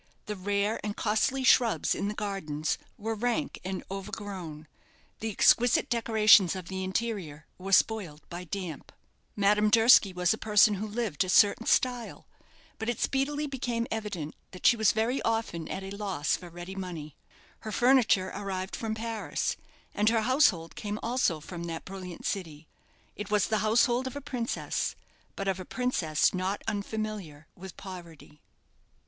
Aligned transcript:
The 0.25 0.35
rare 0.35 0.79
and 0.83 0.97
costly 0.97 1.43
shrubs 1.43 1.93
in 1.93 2.07
the 2.07 2.15
gardens 2.15 2.79
were 2.97 3.13
rank 3.13 3.59
and 3.63 3.83
overgrown; 3.91 4.67
the 5.19 5.29
exquisite 5.29 5.91
decorations 5.91 6.55
of 6.55 6.69
the 6.69 6.83
interior 6.83 7.45
were 7.59 7.71
spoiled 7.71 8.27
by 8.27 8.45
damp. 8.45 8.91
Madame 9.35 9.69
Durski 9.69 10.11
was 10.11 10.33
a 10.33 10.39
person 10.39 10.73
who 10.73 10.87
lived 10.87 11.23
in 11.23 11.27
a 11.27 11.29
certain 11.29 11.67
style; 11.67 12.25
but 12.79 12.89
it 12.89 12.99
speedily 12.99 13.45
became 13.45 13.85
evident 13.91 14.33
that 14.53 14.65
she 14.65 14.75
was 14.75 14.91
very 14.91 15.21
often 15.21 15.67
at 15.67 15.83
a 15.83 15.91
loss 15.91 16.35
for 16.35 16.49
ready 16.49 16.73
money. 16.73 17.15
Her 17.59 17.71
furniture 17.71 18.31
arrived 18.33 18.75
from 18.75 18.95
Paris, 18.95 19.55
and 19.93 20.09
her 20.09 20.21
household 20.21 20.73
came 20.75 20.97
also 21.03 21.39
from 21.39 21.65
that 21.65 21.85
brilliant 21.85 22.25
city. 22.25 22.67
It 23.15 23.29
was 23.29 23.49
the 23.49 23.59
household 23.59 24.07
of 24.07 24.15
a 24.15 24.19
princess; 24.21 24.95
but 25.35 25.47
of 25.47 25.59
a 25.59 25.63
princess 25.63 26.33
not 26.33 26.63
unfamiliar 26.67 27.45
with 27.55 27.77
poverty. 27.77 28.41